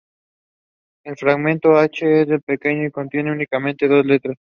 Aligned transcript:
El 1.03 1.15
fragmento 1.15 1.77
"h" 1.79 1.93
es 1.93 2.25
el 2.27 2.27
más 2.37 2.41
pequeño 2.41 2.85
y 2.87 2.91
contiene 2.91 3.31
únicamente 3.31 3.87
dos 3.87 4.03
letras. 4.03 4.35